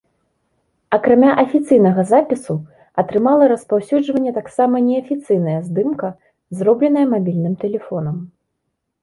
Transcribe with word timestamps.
Акрамя 0.95 1.33
афіцыйнага 1.43 2.05
запісу 2.11 2.55
атрымала 3.01 3.43
распаўсюджванне 3.53 4.33
таксама 4.39 4.75
неафіцыйная 4.87 5.59
здымка, 5.69 6.09
зробленая 6.61 7.07
мабільным 7.15 7.53
тэлефонам. 7.67 8.17